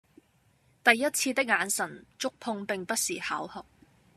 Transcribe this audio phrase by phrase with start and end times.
[0.83, 3.63] 第一次的眼神觸碰並不是巧合